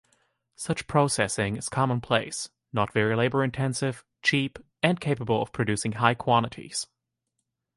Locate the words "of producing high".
5.43-6.15